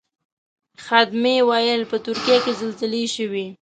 خدمې 0.85 1.35
ویل 1.49 1.81
په 1.91 1.97
ترکیه 2.05 2.37
کې 2.43 2.51
زلزلې 2.61 3.03
شوې. 3.15 3.45